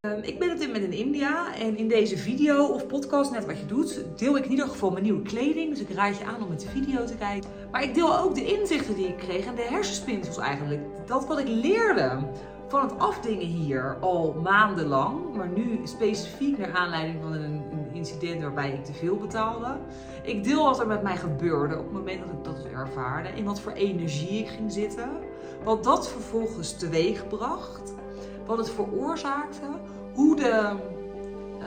[0.00, 3.46] Ehm, ik ben op dit moment in India en in deze video of podcast, net
[3.46, 5.70] wat je doet, deel ik in ieder geval mijn nieuwe kleding.
[5.70, 7.50] Dus ik raad je aan om met de video te kijken.
[7.70, 10.80] Maar ik deel ook de inzichten die ik kreeg en de hersenspinsels eigenlijk.
[11.06, 12.18] Dat wat ik leerde
[12.68, 17.62] van het afdingen hier al maandenlang, maar nu specifiek naar aanleiding van een,
[17.92, 19.76] incident waarbij ik te veel betaalde.
[20.22, 23.44] Ik deel wat er met mij gebeurde op het moment dat ik dat ervaarde, in
[23.44, 25.10] wat voor energie ik ging zitten,
[25.64, 27.92] wat dat vervolgens teweeg bracht
[28.46, 29.66] wat het veroorzaakte,
[30.14, 30.72] hoe de
[31.60, 31.66] uh,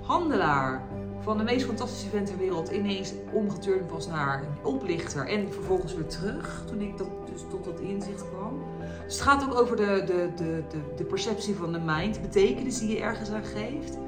[0.00, 0.82] handelaar
[1.20, 5.94] van de meest fantastische vent ter wereld ineens omgeturnd was naar een oplichter en vervolgens
[5.94, 6.96] weer terug toen ik
[7.32, 8.62] dus tot dat inzicht kwam.
[9.04, 12.78] Dus het gaat ook over de, de, de, de, de perceptie van de mind, betekenis
[12.78, 13.98] die je ergens aan geeft.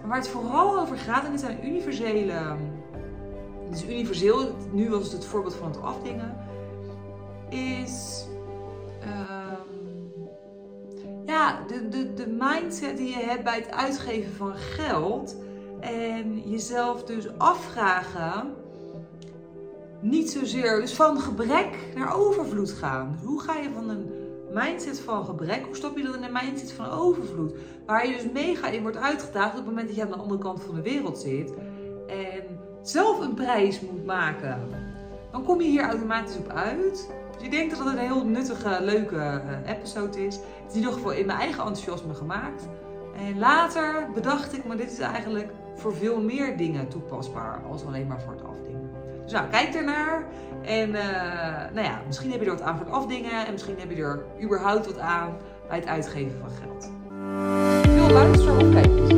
[0.00, 2.56] Maar waar het vooral over gaat, en dit zijn universele.
[3.70, 6.36] Dus universeel, nu was het het voorbeeld van het afdingen,
[7.48, 8.26] is.
[11.36, 15.36] Ja, de, de, de mindset die je hebt bij het uitgeven van geld.
[15.80, 18.54] En jezelf dus afvragen.
[20.00, 23.12] Niet zozeer, dus van gebrek naar overvloed gaan.
[23.12, 24.10] Dus hoe ga je van een
[24.52, 27.54] mindset van gebrek, hoe stop je dat in een mindset van overvloed?
[27.86, 30.40] Waar je dus mega in wordt uitgedaagd op het moment dat je aan de andere
[30.40, 31.52] kant van de wereld zit.
[32.06, 34.60] En zelf een prijs moet maken.
[35.32, 37.10] Dan kom je hier automatisch op uit.
[37.36, 40.34] Dus ik denk dat het een heel nuttige, leuke eh, episode is.
[40.34, 42.68] Het is in ieder geval in mijn eigen enthousiasme gemaakt.
[43.16, 48.06] En later bedacht ik, maar dit is eigenlijk voor veel meer dingen toepasbaar als alleen
[48.06, 48.90] maar voor het afdingen.
[49.22, 50.24] Dus nou, kijk ernaar.
[50.62, 51.02] En uh,
[51.74, 53.46] nou ja, misschien heb je er wat aan voor het afdingen.
[53.46, 55.36] En misschien heb je er überhaupt wat aan
[55.68, 56.90] bij het uitgeven van geld.
[57.86, 59.15] Veel luisteren of kijken.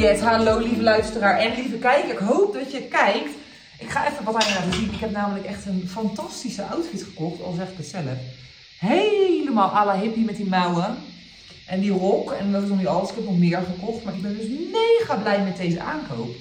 [0.00, 2.10] Yes, hallo lieve luisteraar en lieve kijker.
[2.10, 3.30] Ik hoop dat je kijkt.
[3.78, 4.92] Ik ga even wat aan je laten zien.
[4.92, 8.18] Ik heb namelijk echt een fantastische outfit gekocht, al zeg ik het zelf.
[8.78, 10.96] Helemaal à la hippie met die mouwen.
[11.66, 12.32] En die rok.
[12.32, 13.08] En dat is nog niet alles.
[13.08, 14.04] Ik heb nog meer gekocht.
[14.04, 16.34] Maar ik ben dus mega blij met deze aankoop.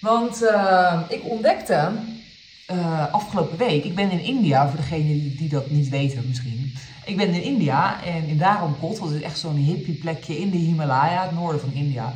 [0.00, 1.90] Want uh, ik ontdekte
[2.70, 3.84] uh, afgelopen week.
[3.84, 6.74] Ik ben in India, voor degenen die dat niet weten misschien.
[7.08, 10.56] Ik ben in India en in Dharamkot, dat is echt zo'n hippie plekje in de
[10.56, 12.14] Himalaya, het noorden van India.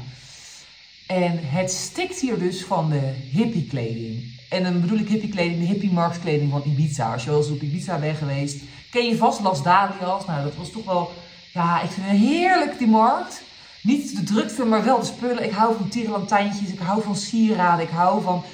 [1.06, 4.40] En het stikt hier dus van de hippie kleding.
[4.48, 7.12] En dan bedoel ik hippie kleding, de hippie marktkleding van Ibiza.
[7.12, 8.56] Als je wel eens op Ibiza bent geweest,
[8.90, 10.26] ken je vast Las Dalias.
[10.26, 11.12] Nou, dat was toch wel,
[11.52, 13.42] ja, ik vind het heerlijk die markt.
[13.82, 15.44] Niet de drukte, maar wel de spullen.
[15.44, 18.44] Ik hou van tierenlantijntjes, ik hou van sieraden, ik hou van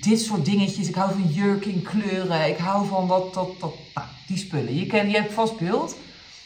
[0.00, 0.88] dit soort dingetjes.
[0.88, 2.48] Ik hou van jurken in kleuren.
[2.48, 4.74] Ik hou van dat, dat, dat, nou, die spullen.
[4.74, 5.96] Je, kent, je hebt vast beeld.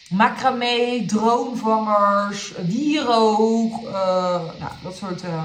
[0.08, 3.92] Macramé, droomvangers, wierook, uh,
[4.58, 5.44] nou, dat soort uh,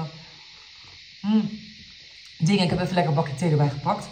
[2.38, 2.64] dingen.
[2.64, 4.08] Ik heb even lekker een bakje thee erbij gepakt.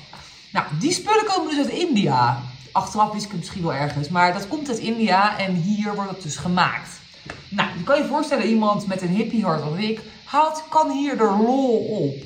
[0.52, 2.42] Nou, die spullen komen dus uit India.
[2.72, 6.10] Achteraf wist ik het misschien wel ergens, maar dat komt uit India en hier wordt
[6.10, 7.00] het dus gemaakt.
[7.48, 11.16] Nou, je kan je voorstellen, iemand met een hippie hart als ik, had, kan hier
[11.16, 12.24] de lol op.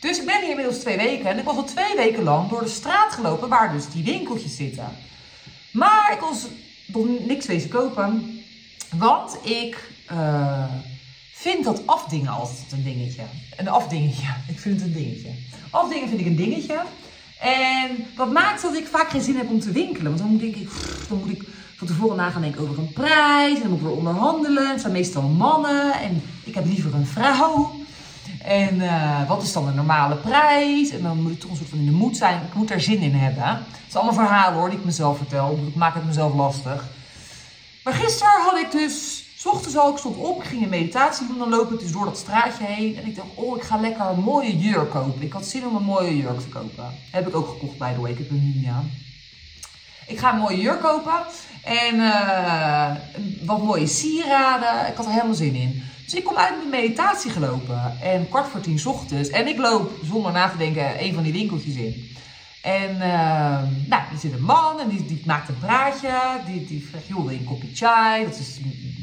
[0.00, 2.62] Dus ik ben hier inmiddels twee weken en ik was al twee weken lang door
[2.62, 4.96] de straat gelopen waar dus die winkeltjes zitten.
[5.78, 8.40] Maar ik nog niks wezen kopen,
[8.96, 10.64] want ik uh,
[11.32, 13.22] vind dat afdingen altijd een dingetje.
[13.56, 15.30] Een afdingetje, ik vind het een dingetje.
[15.70, 16.82] Afdingen vind ik een dingetje.
[17.40, 20.16] En dat maakt dat ik vaak geen zin heb om te winkelen.
[20.16, 20.68] Want dan denk ik,
[21.08, 21.42] dan moet ik
[21.76, 23.54] van tevoren na gaan denken over een prijs.
[23.54, 24.70] En dan moet ik weer onderhandelen.
[24.70, 25.92] Het zijn meestal mannen.
[25.92, 27.77] En ik heb liever een vrouw.
[28.42, 30.90] En uh, wat is dan de normale prijs?
[30.90, 32.42] En dan moet ik toch een soort van in de moed zijn.
[32.42, 33.44] Ik moet er zin in hebben.
[33.46, 35.58] Het is allemaal verhalen hoor, die ik mezelf vertel.
[35.66, 36.84] Ik maak het mezelf lastig.
[37.84, 41.26] Maar gisteren had ik dus, s ochtends al, ik stond op, ik ging een meditatie
[41.26, 41.38] doen.
[41.38, 42.96] Dan loop ik dus door dat straatje heen.
[42.96, 45.22] En ik dacht, oh, ik ga lekker een mooie jurk kopen.
[45.22, 46.94] Ik had zin om een mooie jurk te kopen.
[47.10, 48.10] Heb ik ook gekocht, by the way.
[48.10, 48.90] Ik heb hem nu aan.
[50.06, 51.20] Ik ga een mooie jurk kopen.
[51.62, 52.90] En uh,
[53.44, 54.88] wat mooie sieraden.
[54.88, 55.82] Ik had er helemaal zin in.
[56.08, 58.00] Dus ik kom uit mijn meditatie gelopen.
[58.02, 59.28] En kwart voor tien ochtends.
[59.28, 62.16] En ik loop zonder na te denken een van die winkeltjes in.
[62.62, 66.40] En uh, nou, er zit een man en die, die maakt een praatje.
[66.46, 68.24] Die, die vraagt, joh, wil je een kopje chai?
[68.24, 68.58] Dat is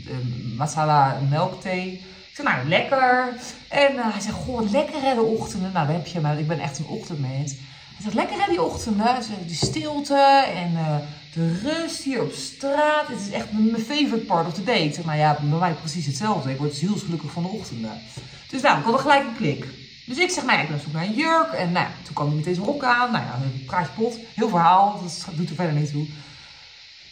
[0.08, 0.16] uh,
[0.58, 1.92] masala melkthee.
[2.30, 3.34] Ik zeg, nou, lekker.
[3.70, 5.72] En uh, hij zegt, goh, lekker hè, de ochtenden.
[5.72, 6.40] Nou, dan heb je maar.
[6.40, 7.52] Ik ben echt een ochtendmens.
[7.52, 9.16] Hij zegt, lekker hè, die ochtenden.
[9.46, 10.96] Die stilte en uh,
[11.36, 13.08] de rust hier op straat.
[13.08, 14.94] Het is echt mijn favorite part of the day.
[14.94, 16.52] Zeg, nou ja, bij mij precies hetzelfde.
[16.52, 18.02] Ik word dus heel gelukkig van de ochtenden.
[18.50, 19.66] Dus nou, ik had gelijk een klik.
[20.06, 21.52] Dus ik zeg, nou ik ben op zoek naar een jurk.
[21.52, 23.12] En nou toen kwam hij met deze rok aan.
[23.12, 24.18] Nou ja, een praatje pot.
[24.34, 25.02] Heel verhaal.
[25.02, 26.06] Dat doet er verder niet toe.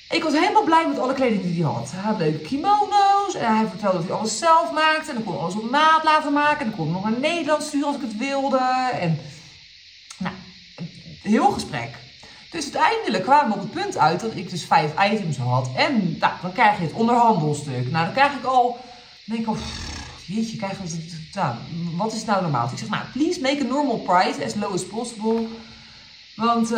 [0.10, 1.92] Ik was helemaal blij met alle kleding die hij had.
[1.92, 3.36] Hij had leuke kimono's.
[3.36, 5.10] En hij vertelde dat hij alles zelf maakte.
[5.10, 6.60] En dan kon alles op maat laten maken.
[6.60, 8.90] En dan kon nog naar Nederland sturen als ik het wilde.
[9.00, 9.20] En
[10.18, 10.36] nou,
[11.22, 12.02] heel gesprek.
[12.54, 15.70] Dus uiteindelijk kwamen we op het punt uit dat ik dus vijf items had.
[15.76, 17.92] En nou, dan krijg je het onderhandelstuk.
[17.92, 18.78] Nou, dan krijg ik al,
[19.26, 19.58] denk ik al,
[20.26, 21.56] jeetje, krijg je nou,
[21.96, 22.64] wat is nou normaal?
[22.64, 25.48] Dus ik zeg, nou, please make a normal price as low as possible.
[26.36, 26.78] Want uh,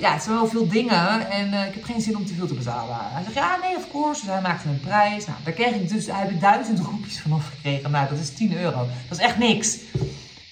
[0.00, 2.46] ja, het zijn wel veel dingen en uh, ik heb geen zin om te veel
[2.46, 2.96] te betalen.
[2.98, 4.20] Hij zegt, ja, nee, of course.
[4.20, 5.26] Dus hij maakte een prijs.
[5.26, 7.90] Nou, daar kreeg ik dus, daar heb ik duizend roepjes vanaf gekregen.
[7.90, 8.86] Nou, dat is 10 euro.
[9.08, 9.78] Dat is echt niks.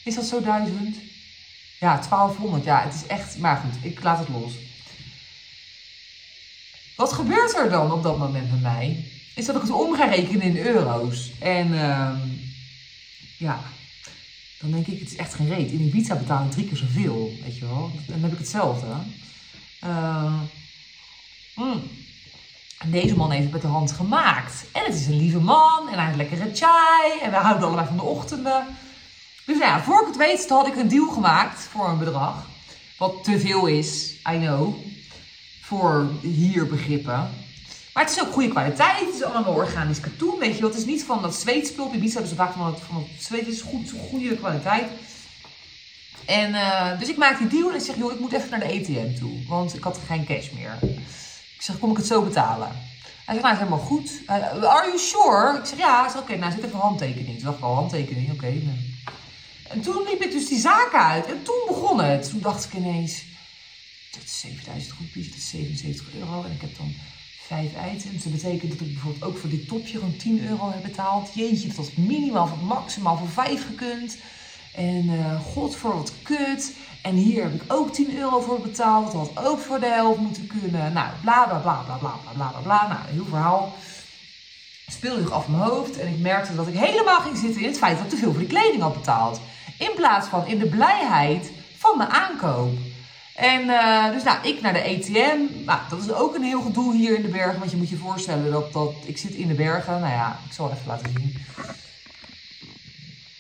[0.05, 0.97] Is dat zo duizend?
[1.81, 2.65] Ja, 1200.
[2.65, 4.53] Ja, het is echt, maar goed, ik laat het los.
[6.97, 9.05] Wat gebeurt er dan op dat moment met mij?
[9.35, 11.33] Is dat ik het om ga rekenen in euro's.
[11.39, 12.11] En uh,
[13.39, 13.61] ja,
[14.61, 15.71] dan denk ik, het is echt geen reet.
[15.71, 17.91] In Ibiza betaal ik drie keer zoveel, weet je wel.
[18.07, 18.87] Dan heb ik hetzelfde.
[19.85, 20.41] Uh,
[21.55, 21.83] mm.
[22.79, 24.65] En deze man heeft het met de hand gemaakt.
[24.73, 25.89] En het is een lieve man.
[25.89, 27.21] En hij heeft lekkere chai.
[27.23, 28.67] En we houden allebei van de ochtenden.
[29.47, 32.47] Dus nou ja, voor ik het weet had ik een deal gemaakt voor een bedrag.
[32.99, 34.75] Wat te veel is, I know.
[35.63, 37.31] Voor hier begrippen.
[37.93, 39.01] Maar het is ook goede kwaliteit.
[39.01, 40.71] Het is allemaal organisch katoen, weet je wel.
[40.71, 41.95] Het is niet van dat zweetspul.
[41.95, 43.07] Ibiza hebben ze vaak van het, van.
[43.29, 44.87] Het is goed, goede kwaliteit.
[46.27, 48.61] En uh, dus ik maak die deal en ik zeg, joh, ik moet even naar
[48.61, 49.47] de ATM toe.
[49.49, 50.79] Want ik had geen cash meer.
[51.57, 52.69] Ik zeg, kom ik het zo betalen?
[53.25, 54.11] Hij zegt, nou, is helemaal goed.
[54.27, 54.31] Uh,
[54.65, 55.59] are you sure?
[55.59, 56.07] Ik zeg, ja.
[56.09, 57.37] Oké, okay, nou, zit even handtekening.
[57.37, 58.35] Toen dacht ik al, handtekening, oké.
[58.35, 58.63] Okay.
[59.69, 61.27] En toen liep ik dus die zaak uit.
[61.27, 62.31] En toen begon het.
[62.31, 63.25] Toen dacht ik ineens,
[64.11, 66.45] dat is 7000 roepies, dat is 77 euro.
[66.45, 66.95] En ik heb dan
[67.47, 68.23] vijf items.
[68.23, 71.31] Dat betekent dat ik bijvoorbeeld ook voor dit topje gewoon 10 euro heb betaald.
[71.35, 74.17] Jeetje, dat was minimaal of maximaal voor 5 gekund.
[74.75, 76.73] En uh, god voor wat kut.
[77.03, 79.13] En hier heb ik ook 10 euro voor betaald.
[79.13, 80.93] Dat had ook voor de helft moeten kunnen.
[80.93, 82.89] Nou, bla bla bla bla bla bla bla bla.
[82.89, 83.75] Nou, heel verhaal
[84.87, 85.99] speelde zich af mijn hoofd.
[85.99, 88.31] En ik merkte dat ik helemaal ging zitten in het feit dat ik te veel
[88.31, 89.41] voor die kleding had betaald.
[89.79, 92.79] In plaats van in de blijheid van de aankoop.
[93.35, 95.39] En uh, dus nou, ik naar de ETM.
[95.65, 97.59] Nou, dat is ook een heel gedoe hier in de bergen.
[97.59, 100.01] Want je moet je voorstellen dat, dat ik zit in de bergen.
[100.01, 101.37] Nou ja, ik zal even laten zien.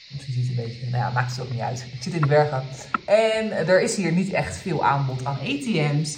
[0.08, 0.86] Misschien ziet het een beetje.
[0.90, 1.86] Nou ja, maakt het ook niet uit.
[1.92, 2.64] Ik zit in de bergen.
[3.04, 6.16] En er is hier niet echt veel aanbod aan ETM's.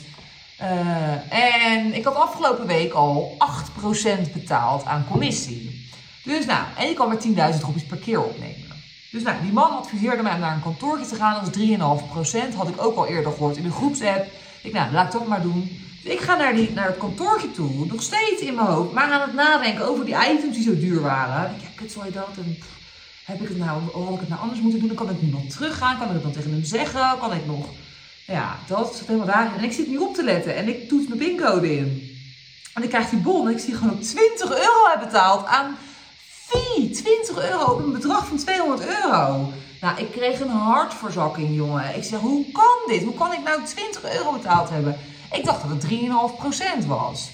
[0.63, 3.37] Uh, en ik had afgelopen week al
[4.29, 5.91] 8% betaald aan commissie.
[6.25, 8.68] Dus nou, en je kan maar 10.000 roepies per keer opnemen.
[9.11, 11.45] Dus nou, die man adviseerde mij om naar een kantoortje te gaan.
[11.45, 11.69] Dat is
[12.51, 12.55] 3,5%.
[12.57, 14.27] Had ik ook al eerder gehoord in de groepsapp.
[14.63, 15.87] Ik nou, laat ik dat maar doen.
[16.03, 17.87] Dus ik ga naar, die, naar het kantoortje toe.
[17.87, 18.93] Nog steeds in mijn hoofd.
[18.93, 21.55] Maar aan het nadenken over die items die zo duur waren.
[21.55, 22.29] Ik, ja, kut, zal je dat?
[22.37, 22.59] En
[23.25, 24.89] heb ik het nou, had ik het nou anders moeten doen?
[24.89, 25.99] Dan kan ik nog teruggaan?
[25.99, 27.19] Kan ik het dan tegen hem zeggen?
[27.19, 27.67] Kan ik nog...
[28.27, 29.57] Ja, dat is helemaal daar.
[29.57, 30.57] En ik zit nu op te letten.
[30.57, 32.17] En ik toets mijn pincode in.
[32.75, 33.47] En ik krijg die bon.
[33.47, 35.77] En ik zie gewoon 20 euro heb betaald aan
[36.49, 39.53] fee, 20 euro op een bedrag van 200 euro.
[39.81, 41.97] Nou, ik kreeg een hartverzakking, jongen.
[41.97, 43.03] Ik zeg, hoe kan dit?
[43.03, 44.99] Hoe kan ik nou 20 euro betaald hebben?
[45.33, 45.91] Ik dacht dat het
[46.83, 47.31] 3,5% was.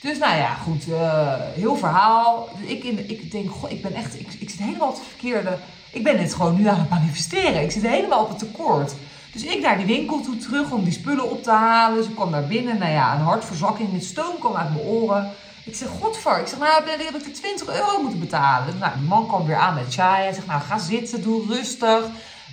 [0.00, 2.48] Dus nou ja, goed, uh, heel verhaal.
[2.66, 5.58] Ik, in, ik denk, goh, ik ben echt, ik, ik zit helemaal op verkeerde.
[5.92, 7.62] Ik ben dit gewoon nu aan het manifesteren.
[7.62, 8.94] Ik zit helemaal op het tekort.
[9.32, 12.04] Dus ik naar die winkel toe terug om die spullen op te halen.
[12.04, 12.78] Ze kwam naar binnen.
[12.78, 15.32] Nou ja, een hartverzakking met stoom kwam uit mijn oren.
[15.68, 16.40] Ik zeg, godver.
[16.40, 18.78] Ik zeg, nou, dan heb ik 20 euro moeten betalen.
[18.78, 20.22] Nou, die man kwam weer aan met chai.
[20.22, 22.04] Hij zegt, nou, ga zitten, doe rustig.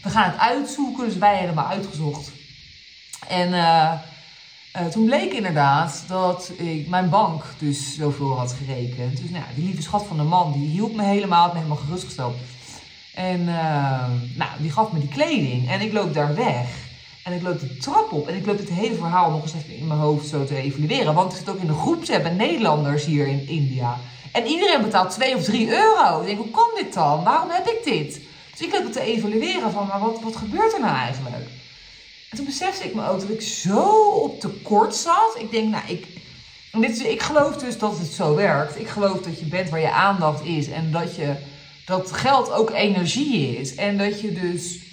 [0.03, 1.05] We gaan het uitzoeken.
[1.05, 2.31] Dus wij helemaal uitgezocht.
[3.27, 3.93] En uh,
[4.75, 9.21] uh, toen bleek inderdaad dat ik mijn bank dus zoveel had gerekend.
[9.21, 11.83] Dus nou, die lieve schat van de man, die hielp me helemaal, had me helemaal
[11.83, 12.35] gerustgesteld.
[13.13, 15.69] En uh, nou, die gaf me die kleding.
[15.69, 16.67] En ik loop daar weg.
[17.25, 19.75] En ik loop de trap op en ik loop het hele verhaal nog eens even
[19.75, 21.13] in mijn hoofd zo te evalueren.
[21.13, 23.99] Want ik zit ook in een groepsapp met Nederlanders hier in India.
[24.31, 26.19] En iedereen betaalt 2 of 3 euro.
[26.19, 27.23] Ik denk, hoe kan dit dan?
[27.23, 28.19] Waarom heb ik dit?
[28.51, 31.47] Dus ik loop het te evalueren van, maar wat, wat gebeurt er nou eigenlijk?
[32.29, 35.35] En toen besefte ik me ook dat ik zo op tekort zat.
[35.39, 36.07] Ik denk, nou, ik,
[36.71, 38.79] dit is, ik geloof dus dat het zo werkt.
[38.79, 40.69] Ik geloof dat je bent waar je aandacht is.
[40.69, 41.35] En dat, je,
[41.85, 43.75] dat geld ook energie is.
[43.75, 44.84] En dat je dus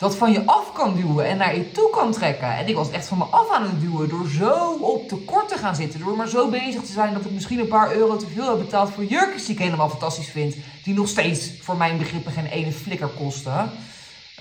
[0.00, 2.56] dat van je af kan duwen en naar je toe kan trekken.
[2.56, 5.56] En ik was echt van me af aan het duwen door zo op tekort te
[5.56, 6.00] gaan zitten.
[6.00, 8.58] Door maar zo bezig te zijn dat ik misschien een paar euro te veel heb
[8.58, 10.54] betaald voor jurkjes die ik helemaal fantastisch vind.
[10.84, 13.70] Die nog steeds voor mijn begrippen geen ene flikker kosten.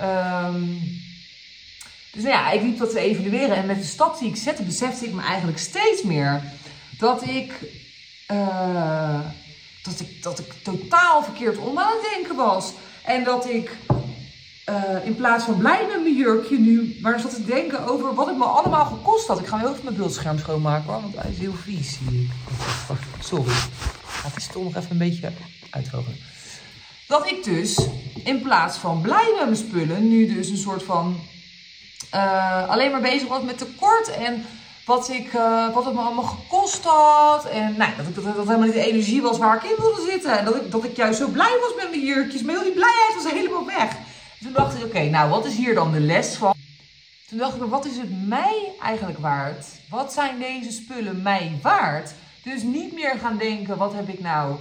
[0.02, 0.80] Um,
[2.12, 3.56] dus nou ja, ik liep dat te evalueren.
[3.56, 6.44] En met de stap die ik zette, besefte ik me eigenlijk steeds meer
[6.98, 7.54] dat ik.
[8.32, 9.20] Uh,
[9.84, 12.74] dat ik, dat ik totaal verkeerd om aan het denken was.
[13.04, 13.78] En dat ik
[14.70, 18.28] uh, in plaats van blij met mijn jurkje nu, maar zat te denken over wat
[18.28, 19.40] het me allemaal gekost had.
[19.40, 22.30] Ik ga heel even mijn beeldscherm schoonmaken hoor, want hij is heel vies zie ik.
[23.20, 23.54] Sorry.
[24.24, 25.32] Laat die stoel nog even een beetje
[25.70, 26.16] uithogen.
[27.08, 27.88] Dat ik dus
[28.24, 31.20] in plaats van blij met mijn spullen, nu dus een soort van
[32.10, 34.46] eh, alleen maar bezig was met tekort en
[34.86, 37.46] wat, ik, uh, wat het me allemaal gekost had.
[37.46, 40.08] En nou, dat, ik, dat, dat helemaal niet de energie was waar ik in wilde
[40.12, 40.38] zitten.
[40.38, 42.42] En dat ik, dat ik juist zo blij was met mijn jurkjes.
[42.42, 43.92] Maar heel die blijheid was helemaal weg.
[44.42, 46.54] Toen dacht ik, oké, nou wat is hier dan de les van?
[47.30, 49.66] Toen dacht ik, wat is het mij eigenlijk waard?
[49.90, 52.14] Wat zijn deze spullen mij waard?
[52.44, 54.56] Dus niet meer gaan denken, wat heb ik nou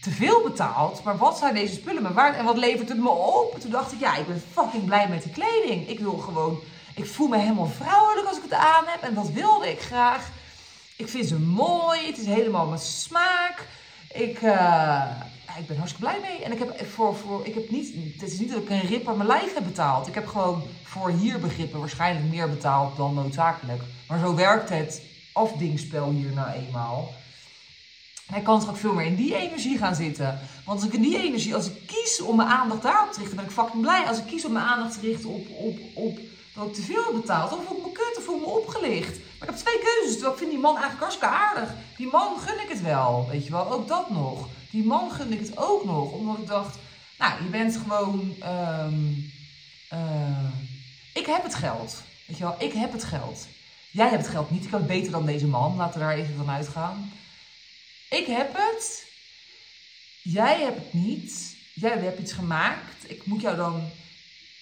[0.00, 1.02] te veel betaald?
[1.02, 2.36] Maar wat zijn deze spullen me waard?
[2.36, 3.60] En wat levert het me op?
[3.60, 5.88] Toen dacht ik, ja, ik ben fucking blij met de kleding.
[5.88, 6.60] Ik wil gewoon,
[6.94, 9.02] ik voel me helemaal vrouwelijk als ik het aan heb.
[9.02, 10.30] En dat wilde ik graag.
[10.96, 12.06] Ik vind ze mooi.
[12.06, 13.66] Het is helemaal mijn smaak.
[14.12, 15.02] Ik, uh,
[15.58, 16.44] ik ben hartstikke blij mee.
[16.44, 19.08] En ik heb, voor, voor, ik heb niet, het is niet dat ik een rip
[19.08, 20.06] aan mijn lijf heb betaald.
[20.06, 23.82] Ik heb gewoon voor hier begrippen waarschijnlijk meer betaald dan noodzakelijk.
[24.08, 27.12] Maar zo werkt het afdingspel hier nou eenmaal.
[28.26, 30.40] Hij kan straks veel meer in die energie gaan zitten.
[30.64, 33.36] Want als ik in die energie, als ik kies om mijn aandacht daarop te richten,
[33.36, 34.04] ben ik fucking blij.
[34.04, 36.18] Als ik kies om mijn aandacht te richten op, op, op
[36.54, 39.16] dat ik te veel betaald, dan voel ik me kut, dan voel ik me opgelicht.
[39.38, 41.70] Maar ik heb twee keuzes, ik vind die man eigenlijk hartstikke aardig.
[41.96, 44.48] Die man gun ik het wel, weet je wel, ook dat nog.
[44.70, 46.78] Die man gun ik het ook nog, omdat ik dacht,
[47.18, 49.30] nou, je bent gewoon, um,
[49.92, 50.50] uh,
[51.14, 52.02] ik heb het geld.
[52.26, 53.46] Weet je wel, ik heb het geld.
[53.90, 56.14] Jij hebt het geld niet, ik heb het beter dan deze man, laten we daar
[56.14, 57.12] even van uitgaan.
[58.10, 59.06] Ik heb het.
[60.22, 61.56] Jij hebt het niet.
[61.74, 63.10] Jij hebt iets gemaakt.
[63.10, 63.82] Ik moet jou dan.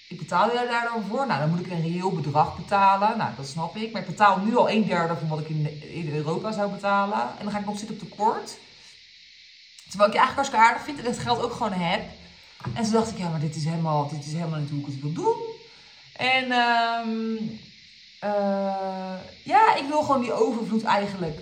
[0.09, 1.27] Ik betaal jou daar dan voor.
[1.27, 3.19] Nou, dan moet ik een reëel bedrag betalen.
[3.19, 3.93] Nou, dat snap ik.
[3.93, 7.21] Maar ik betaal nu al een derde van wat ik in, in Europa zou betalen.
[7.39, 8.59] En dan ga ik nog zitten op tekort.
[9.97, 12.01] Terwijl ik je eigenlijk hartstikke aardig vind en het geld ook gewoon heb.
[12.75, 14.87] En toen dacht ik, ja, maar dit is helemaal, dit is helemaal niet hoe ik
[14.87, 15.37] het wil doen.
[16.17, 17.39] En um,
[18.25, 21.41] uh, ja, ik wil gewoon die overvloed eigenlijk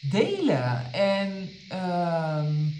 [0.00, 0.92] delen.
[0.92, 2.74] En um,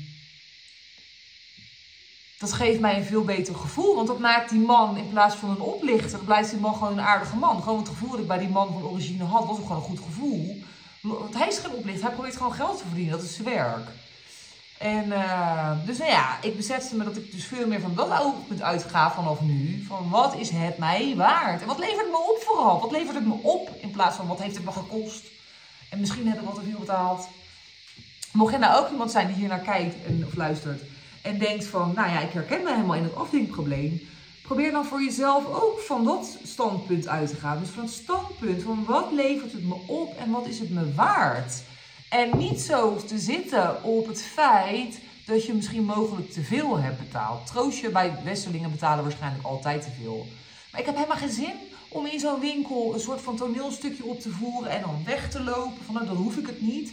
[2.38, 3.94] dat geeft mij een veel beter gevoel.
[3.94, 7.04] Want dat maakt die man in plaats van een oplichter, blijft die man gewoon een
[7.04, 7.62] aardige man.
[7.62, 9.88] Gewoon het gevoel dat ik bij die man van origine had, was ook gewoon een
[9.88, 10.62] goed gevoel.
[11.00, 13.88] Want hij is geen oplichter, hij probeert gewoon geld te verdienen, dat is zijn werk.
[14.78, 18.20] En uh, dus nou ja, ik besefte me dat ik dus veel meer van dat
[18.20, 19.84] oogpunt uitga vanaf nu.
[19.86, 21.60] Van wat is het mij waard?
[21.60, 22.80] En wat levert het me op vooral?
[22.80, 25.24] Wat levert het me op in plaats van wat heeft het me gekost?
[25.90, 27.28] En misschien heb ik wat te veel betaald.
[28.32, 30.82] Mocht er nou ook iemand zijn die hier naar kijkt en, of luistert
[31.22, 34.00] en denkt van, nou ja, ik herken me helemaal in het afdingprobleem.
[34.42, 37.58] Probeer dan voor jezelf ook van dat standpunt uit te gaan.
[37.58, 40.94] Dus van het standpunt van wat levert het me op en wat is het me
[40.94, 41.62] waard?
[42.08, 46.98] En niet zo te zitten op het feit dat je misschien mogelijk te veel hebt
[46.98, 47.46] betaald.
[47.46, 50.26] Troost je, bij Wesselingen betalen waarschijnlijk altijd te veel.
[50.70, 51.54] Maar ik heb helemaal geen zin
[51.88, 55.42] om in zo'n winkel een soort van toneelstukje op te voeren en dan weg te
[55.42, 55.84] lopen.
[55.84, 56.92] Van nou, dan hoef ik het niet.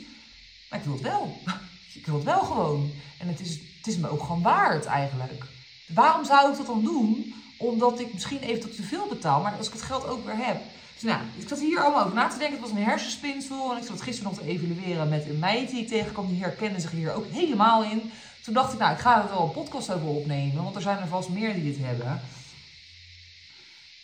[0.70, 1.38] Maar ik wil het wel.
[1.94, 2.92] Ik wil het wel gewoon.
[3.18, 5.46] En het is, het is me ook gewoon waard eigenlijk.
[5.88, 7.34] Waarom zou ik dat dan doen?
[7.62, 10.62] Omdat ik misschien even te veel betaal, maar als ik het geld ook weer heb.
[10.94, 12.60] Dus nou, ik zat hier allemaal over na te denken.
[12.60, 13.72] Het was een hersenspinsel.
[13.72, 16.28] En ik zat gisteren nog te evalueren met een meid die ik tegenkwam.
[16.28, 18.12] Die herkende zich hier ook helemaal in.
[18.44, 20.64] Toen dacht ik, nou, ik ga er wel een podcast over opnemen.
[20.64, 22.22] Want er zijn er vast meer die dit hebben.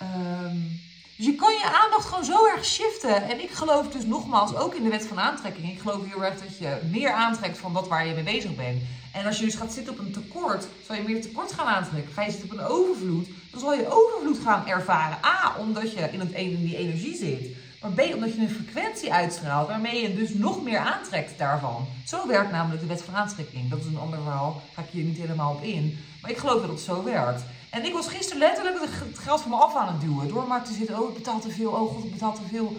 [0.02, 0.80] Um,
[1.18, 3.30] dus je kan je aandacht gewoon zo erg shiften.
[3.30, 5.72] En ik geloof dus nogmaals ook in de wet van aantrekking.
[5.72, 8.82] Ik geloof heel erg dat je meer aantrekt van dat waar je mee bezig bent.
[9.14, 12.14] En als je dus gaat zitten op een tekort, zal je meer tekort gaan aantrekken.
[12.14, 15.18] Ga je zitten op een overvloed, dan zal je overvloed gaan ervaren.
[15.26, 17.56] A, omdat je in, het, in die energie zit.
[17.82, 21.88] Maar B, omdat je een frequentie uitstraalt waarmee je dus nog meer aantrekt daarvan.
[22.06, 23.70] Zo werkt namelijk de wet van aantrekking.
[23.70, 25.98] Dat is een ander verhaal, ga ik hier niet helemaal op in.
[26.22, 27.42] Maar ik geloof dat het zo werkt.
[27.70, 30.28] En ik was gisteren letterlijk het geld van me af aan het duwen.
[30.28, 32.78] Door maar te zitten, oh ik betaal te veel, oh god ik betaal te veel.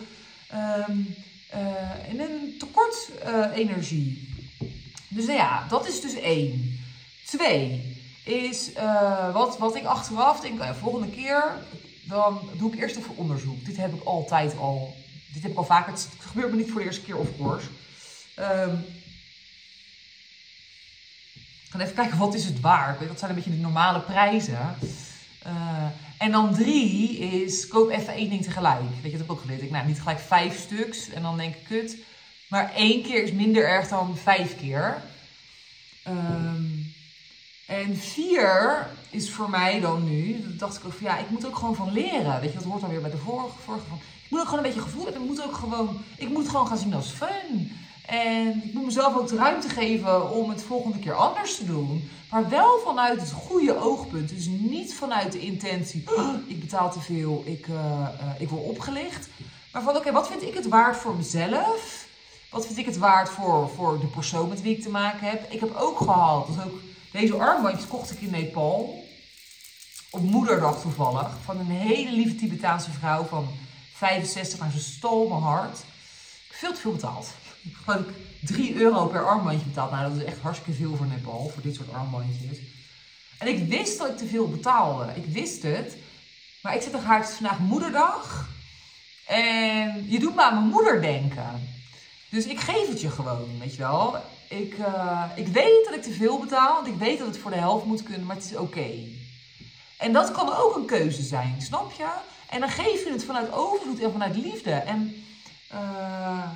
[0.89, 1.15] Um,
[1.55, 4.29] uh, in een tekort uh, energie.
[5.09, 6.81] Dus nou ja, dat is dus één.
[7.27, 11.55] Twee is uh, wat, wat ik achteraf denk, volgende keer
[12.09, 13.65] dan doe ik eerst even onderzoek.
[13.65, 14.97] Dit heb ik altijd al,
[15.33, 17.67] dit heb ik al vaker, het gebeurt me niet voor de eerste keer of course.
[18.39, 18.85] Um,
[21.69, 23.09] gaan even kijken, wat is het waard?
[23.09, 24.77] Dat zijn een beetje de normale prijzen.
[25.47, 25.87] Uh,
[26.19, 28.81] en dan drie is, koop even één ding tegelijk.
[28.81, 29.63] Weet je, dat heb ik ook geleerd.
[29.63, 31.97] Ik, nou, niet gelijk vijf stuks en dan denk ik, kut.
[32.49, 35.03] Maar één keer is minder erg dan vijf keer.
[37.89, 41.47] En vier is voor mij dan nu, dat dacht ik ook van ja, ik moet
[41.47, 42.41] ook gewoon van leren.
[42.41, 43.99] Weet je, dat hoort dan weer bij de vorige, vorige van.
[44.25, 45.23] Ik moet ook gewoon een beetje gevoel hebben.
[45.23, 47.73] Ik moet ook gewoon, ik moet gewoon gaan zien als fun.
[48.07, 52.11] En ik moet mezelf ook de ruimte geven om het volgende keer anders te doen.
[52.31, 54.29] Maar wel vanuit het goede oogpunt.
[54.29, 58.63] Dus niet vanuit de intentie, oh, ik betaal te veel, ik, uh, uh, ik word
[58.63, 59.29] opgelicht.
[59.73, 62.07] Maar van oké, wat vind ik het waard voor mezelf?
[62.51, 65.53] Wat vind ik het waard voor, voor de persoon met wie ik te maken heb?
[65.53, 66.81] Ik heb ook gehad, dus ook
[67.13, 69.07] deze armbandjes kocht ik in Nepal.
[70.11, 71.31] Op moederdag toevallig.
[71.45, 73.49] Van een hele lieve Tibetaanse vrouw van
[73.95, 75.79] 65, maar ze stol mijn hart.
[76.49, 77.29] Ik veel te veel betaald.
[77.63, 79.91] Ik heb geloof ik 3 euro per armbandje betaald.
[79.91, 82.59] Nou, dat is echt hartstikke veel voor Nepal, voor dit soort armbandjes.
[83.39, 85.13] En ik wist dat ik te veel betaalde.
[85.15, 85.97] Ik wist het.
[86.63, 88.49] Maar ik zit het is vandaag moederdag.
[89.27, 91.69] En je doet me aan mijn moeder denken.
[92.31, 94.17] Dus ik geef het je gewoon, weet je wel.
[94.49, 97.51] Ik, uh, ik weet dat ik te veel betaal, want ik weet dat het voor
[97.51, 98.91] de helft moet kunnen, maar het is oké.
[99.99, 102.09] En dat kan ook een keuze zijn, snap je?
[102.49, 104.71] En dan geef je het vanuit overvloed en vanuit liefde.
[104.71, 105.25] En
[105.73, 106.49] uh,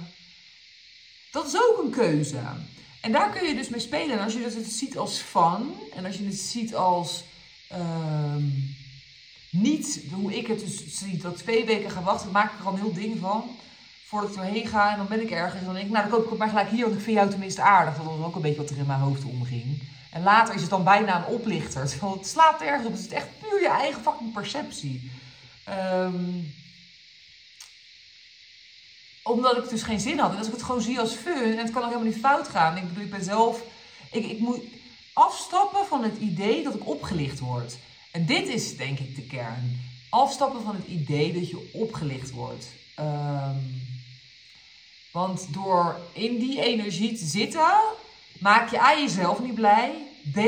[1.30, 2.40] dat is ook een keuze.
[3.00, 4.18] En daar kun je dus mee spelen.
[4.18, 7.24] En als je het ziet als fun, en als je het ziet als
[7.72, 8.36] uh,
[9.50, 12.72] niet hoe ik het dus zie, dat twee weken ga wachten, maak ik er al
[12.72, 13.56] een heel ding van
[14.12, 14.90] voordat ik erheen ga.
[14.90, 15.60] En dan ben ik ergens.
[15.60, 17.16] En dan denk ik, nou dan koop ik het maar gelijk hier, want ik vind
[17.16, 17.96] jou tenminste aardig.
[17.96, 19.82] Dat was ook een beetje wat er in mijn hoofd omging.
[20.10, 21.80] En later is het dan bijna een oplichter.
[21.80, 22.92] Het slaat ergens op.
[22.92, 25.10] Het is echt puur je eigen fucking perceptie.
[25.68, 26.54] Um,
[29.22, 30.30] omdat ik dus geen zin had.
[30.30, 31.42] En als ik het gewoon zie als fun.
[31.42, 32.76] En het kan ook helemaal niet fout gaan.
[32.76, 33.62] Ik bedoel, ik ben zelf...
[34.10, 34.60] Ik, ik moet
[35.12, 37.76] afstappen van het idee dat ik opgelicht word.
[38.10, 39.80] En dit is denk ik de kern.
[40.08, 42.66] Afstappen van het idee dat je opgelicht wordt.
[43.00, 43.91] Um,
[45.12, 47.80] want door in die energie te zitten,
[48.38, 50.06] maak je A jezelf niet blij.
[50.32, 50.38] B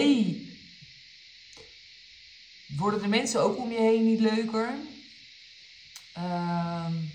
[2.76, 4.68] worden de mensen ook om je heen niet leuker.
[6.18, 7.12] Um,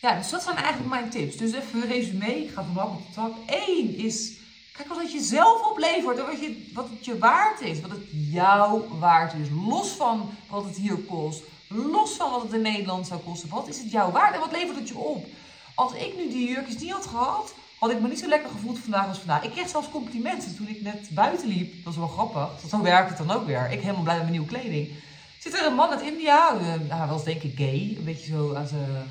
[0.00, 1.36] ja, dus dat zijn eigenlijk mijn tips.
[1.36, 2.48] Dus even een resume.
[2.54, 3.32] Ga van op de tak.
[3.46, 4.32] Eén is,
[4.72, 6.18] kijk wat je zelf oplevert.
[6.18, 7.80] Wat, je, wat het je waard is.
[7.80, 9.48] Wat het jou waard is.
[9.66, 11.42] Los van wat het hier kost.
[11.68, 13.48] Los van wat het in Nederland zou kosten.
[13.48, 15.26] Wat is het jou waard en wat levert het je op?
[15.74, 18.78] Als ik nu die jurkjes niet had gehad, had ik me niet zo lekker gevoeld
[18.78, 19.42] vandaag als vandaag.
[19.44, 21.74] Ik kreeg zelfs complimenten toen ik net buiten liep.
[21.74, 22.68] Dat was wel grappig.
[22.68, 23.70] Zo werkt het dan ook weer.
[23.70, 24.90] Ik helemaal blij met mijn nieuwe kleding.
[25.38, 28.66] Zit er een man uit India, hij was denk ik gay, een beetje zo aan
[28.66, 29.08] zijn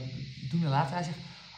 [0.52, 0.94] doen en laten.
[0.94, 1.18] Hij zegt,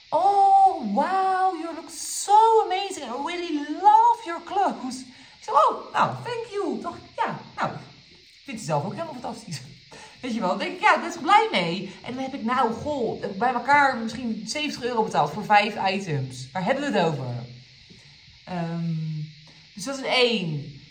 [0.09, 3.05] oh wow, you look so amazing.
[3.05, 4.99] I really love your clothes.
[4.99, 6.79] Ik zeg, oh, nou, thank you.
[6.81, 9.61] Toch, ja, nou, ik vind het zelf ook helemaal fantastisch.
[10.23, 11.91] Weet je wel, dan denk ik, ja, daar ben ik blij mee.
[12.01, 16.47] En dan heb ik, nou, goh, bij elkaar misschien 70 euro betaald voor vijf items.
[16.51, 17.25] Waar hebben we het over?
[18.51, 19.31] Um,
[19.73, 20.81] dus dat is één.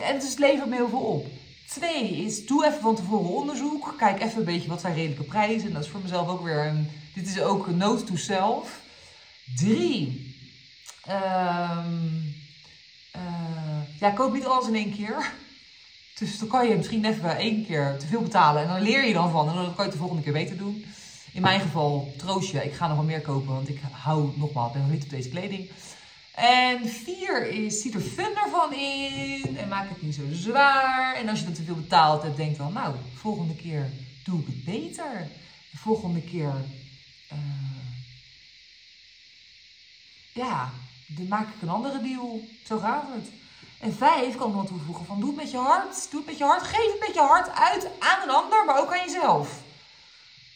[0.00, 1.26] En dus het levert me heel veel op.
[1.68, 3.94] Twee is, doe even van tevoren onderzoek.
[3.96, 5.66] Kijk even een beetje wat zijn redelijke prijzen.
[5.66, 8.80] En dat is voor mezelf ook weer een, dit is ook een note to self.
[9.56, 10.34] Drie,
[11.08, 12.34] um,
[14.00, 15.32] ja, koop niet alles in één keer.
[16.20, 18.62] Dus dan kan je misschien even één keer te veel betalen.
[18.62, 19.48] En dan leer je dan van.
[19.48, 20.84] En dan kan je het de volgende keer beter doen.
[21.32, 22.64] In mijn geval, troost je.
[22.64, 23.54] Ik ga nog wel meer kopen.
[23.54, 25.70] Want ik hou nogmaals, ben nog niet op deze kleding.
[26.34, 29.56] En vier is, ziet er fun ervan in.
[29.56, 31.14] En maak het niet zo zwaar.
[31.14, 33.90] En als je dan te veel betaalt hebt, denk dan, nou, volgende keer
[34.24, 35.28] doe ik het beter.
[35.70, 36.54] De volgende keer,
[37.32, 37.38] uh,
[40.32, 40.70] ja,
[41.06, 42.40] dan maak ik een andere deal.
[42.64, 43.30] Zo gaat het.
[43.80, 46.10] En vijf kan nog toevoegen van doe het met je hart.
[46.10, 46.62] Doe het met je hart.
[46.62, 49.60] Geef het met je hart uit aan een ander, maar ook aan jezelf.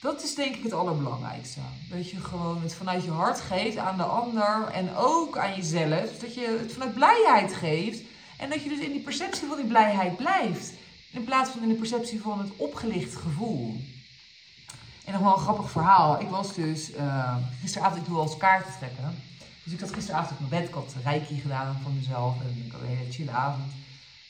[0.00, 1.60] Dat is denk ik het allerbelangrijkste.
[1.90, 6.18] Dat je gewoon het vanuit je hart geeft aan de ander en ook aan jezelf.
[6.18, 8.02] Dat je het vanuit blijheid geeft.
[8.38, 10.72] En dat je dus in die perceptie van die blijheid blijft.
[11.10, 13.80] In plaats van in de perceptie van het opgelicht gevoel.
[15.04, 16.20] En nog wel een grappig verhaal.
[16.20, 19.22] Ik was dus uh, gisteravond, ik doe als kaarten trekken.
[19.64, 22.72] Dus ik had gisteravond op mijn bed, ik had reiki gedaan van mezelf en ik
[22.72, 23.72] had een hele chille avond.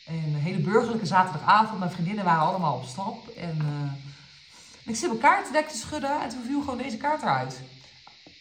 [0.04, 1.78] En een hele burgerlijke zaterdagavond.
[1.78, 3.28] Mijn vriendinnen waren allemaal op stap.
[3.28, 3.92] En uh,
[4.84, 7.60] ik zit mijn kaartendek te schudden en toen viel gewoon deze kaart eruit.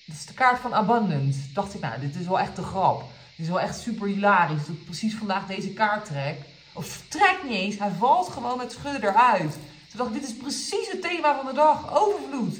[0.05, 1.39] Dat is de kaart van Abundance.
[1.53, 2.99] Dacht ik, nou, dit is wel echt de grap.
[3.35, 6.39] Dit is wel echt super hilarisch dat ik precies vandaag deze kaart trek.
[6.73, 9.51] Of trek niet eens, hij valt gewoon met schudden eruit.
[9.51, 11.99] Toen dacht ik, dit is precies het thema van de dag.
[12.01, 12.57] Overvloed.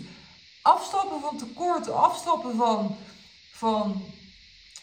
[0.61, 2.95] Afstappen van tekort, afstappen van,
[3.51, 4.03] van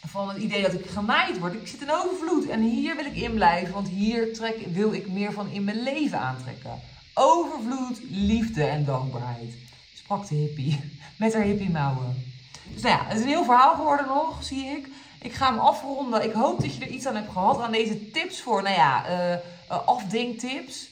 [0.07, 1.55] van het idee dat ik gemaaid word.
[1.55, 5.09] Ik zit in overvloed en hier wil ik in blijven, want hier trek, wil ik
[5.09, 6.81] meer van in mijn leven aantrekken.
[7.15, 9.55] Overvloed, liefde en dankbaarheid.
[9.95, 10.81] Sprak de hippie
[11.19, 12.25] met haar hippie mouwen.
[12.73, 14.89] Dus nou ja, het is een heel verhaal geworden nog, zie ik.
[15.23, 16.25] Ik ga hem afronden.
[16.25, 19.11] Ik hoop dat je er iets aan hebt gehad aan deze tips voor, nou ja,
[19.11, 19.31] uh,
[19.71, 20.89] uh, afdingtips.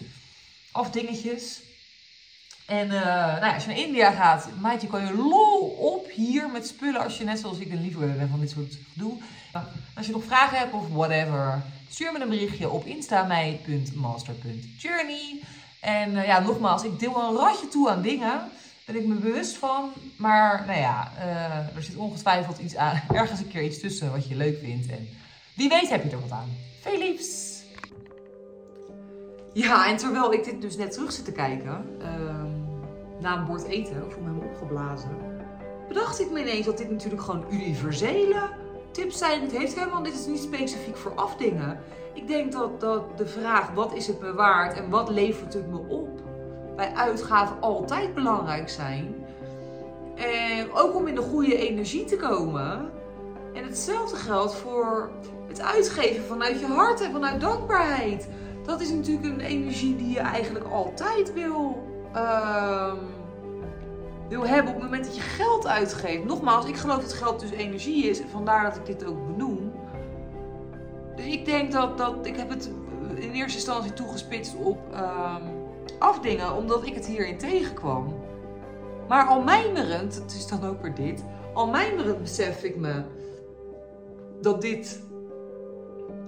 [0.72, 1.60] Afdingetjes.
[2.68, 6.50] En uh, nou ja, als je naar India gaat, maatje, kan je lol op hier
[6.50, 9.12] met spullen als je net zoals ik een liefhebber ben van dit soort doe.
[9.94, 15.40] Als je nog vragen hebt of whatever, stuur me een berichtje op instamij.master.journey.
[15.80, 18.40] En uh, ja, nogmaals, ik deel een ratje toe aan dingen.
[18.84, 19.92] Ben ik me bewust van.
[20.16, 23.02] Maar nou ja, uh, er zit ongetwijfeld iets aan.
[23.12, 24.90] Ergens een keer iets tussen wat je leuk vindt.
[24.90, 25.08] En
[25.54, 26.56] wie weet heb je er wat aan.
[26.80, 27.56] Veel liefs!
[29.52, 32.06] Ja, en terwijl ik dit dus net terug zit te kijken, uh,
[33.20, 35.10] na een bord eten, of me hem opgeblazen,
[35.88, 38.48] bedacht ik me ineens dat dit natuurlijk gewoon universele
[38.90, 39.40] tips zijn.
[39.42, 41.80] Het heeft helemaal, dit is niet specifiek voor afdingen.
[42.14, 45.70] Ik denk dat, dat de vraag wat is het me waard en wat levert het
[45.70, 46.08] me op
[46.76, 49.14] bij uitgaven altijd belangrijk zijn.
[50.14, 52.90] En ook om in de goede energie te komen.
[53.54, 55.10] En hetzelfde geldt voor
[55.48, 58.28] het uitgeven vanuit je hart en vanuit dankbaarheid.
[58.64, 62.92] Dat is natuurlijk een energie die je eigenlijk altijd wil, uh,
[64.28, 66.24] wil hebben op het moment dat je geld uitgeeft.
[66.24, 68.20] Nogmaals, ik geloof dat geld dus energie is.
[68.30, 69.72] Vandaar dat ik dit ook benoem.
[71.16, 72.70] Dus ik denk dat, dat ik heb het
[73.14, 75.36] in eerste instantie toegespitst op uh,
[75.98, 78.14] afdingen, omdat ik het hierin tegenkwam.
[79.08, 83.02] Maar al mijmerend, het is dan ook weer dit, al mijmerend besef ik me
[84.40, 85.02] dat dit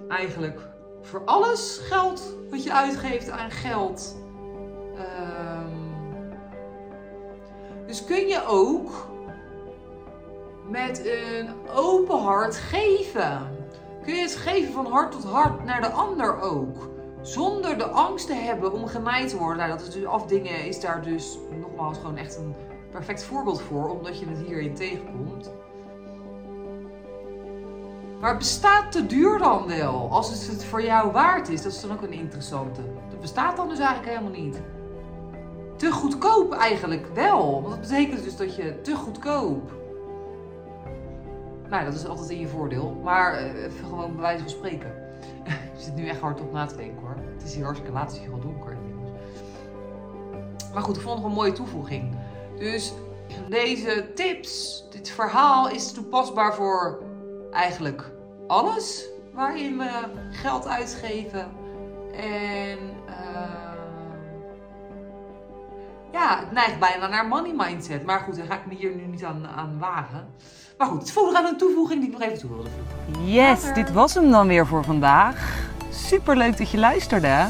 [0.09, 0.61] eigenlijk
[1.03, 4.17] voor alles geldt wat je uitgeeft aan geld.
[7.91, 9.09] Dus kun je ook
[10.69, 13.57] met een open hart geven.
[14.05, 16.89] Kun je het geven van hart tot hart naar de ander ook.
[17.23, 19.57] Zonder de angst te hebben om gemaaid te worden.
[19.57, 22.55] Nou, dat is dus afdingen is daar dus nogmaals gewoon echt een
[22.91, 25.51] perfect voorbeeld voor, omdat je het hierin tegenkomt.
[28.21, 30.09] Maar bestaat te duur dan wel?
[30.11, 32.81] Als het voor jou waard is, dat is dan ook een interessante.
[33.11, 34.61] Dat bestaat dan dus eigenlijk helemaal niet.
[35.81, 37.63] Te goedkoop eigenlijk wel.
[37.63, 39.73] Want dat betekent dus dat je te goedkoop.
[41.69, 43.01] Nou, dat is altijd in je voordeel.
[43.03, 44.95] Maar even gewoon bij wijze van spreken.
[45.77, 47.17] je zit nu echt hard op na te denken hoor.
[47.35, 48.77] Het is hier hartstikke laat, het is hier al donker.
[50.73, 52.17] Maar goed, ik vond nog een mooie toevoeging.
[52.59, 52.93] Dus
[53.49, 57.03] deze tips, dit verhaal is toepasbaar voor
[57.51, 58.11] eigenlijk
[58.47, 59.91] alles waarin we
[60.31, 61.49] geld uitgeven.
[62.13, 62.79] En
[66.21, 68.05] ja, het neigt bijna naar money mindset.
[68.05, 70.27] Maar goed, daar ga ik me hier nu niet aan, aan wagen.
[70.79, 73.33] Maar goed, het voelde aan een toevoeging die ik nog even toe wilde voegen.
[73.33, 75.59] Yes, dit was hem dan weer voor vandaag.
[75.91, 77.47] Super leuk dat je luisterde.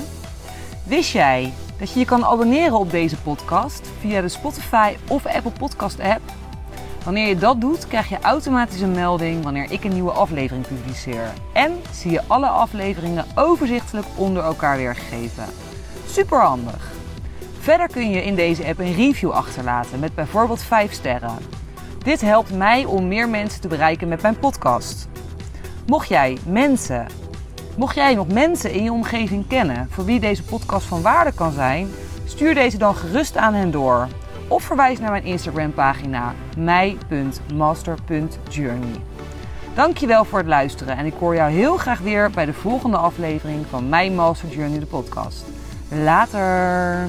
[0.85, 5.53] Wist jij dat je je kan abonneren op deze podcast via de Spotify of Apple
[5.59, 6.21] Podcast app?
[7.05, 11.33] Wanneer je dat doet, krijg je automatisch een melding wanneer ik een nieuwe aflevering publiceer.
[11.53, 15.45] En zie je alle afleveringen overzichtelijk onder elkaar weergegeven.
[16.07, 17.00] Super handig!
[17.61, 21.39] Verder kun je in deze app een review achterlaten met bijvoorbeeld 5 sterren.
[22.05, 25.09] Dit helpt mij om meer mensen te bereiken met mijn podcast.
[25.87, 27.07] Mocht jij mensen,
[27.77, 31.53] mocht jij nog mensen in je omgeving kennen voor wie deze podcast van waarde kan
[31.53, 31.89] zijn,
[32.25, 34.09] stuur deze dan gerust aan hen door
[34.49, 39.01] of verwijs naar mijn Instagram pagina mij.master.journey.
[39.75, 43.67] Dankjewel voor het luisteren en ik hoor jou heel graag weer bij de volgende aflevering
[43.71, 45.45] van My Master Journey de podcast.
[45.89, 47.09] Later!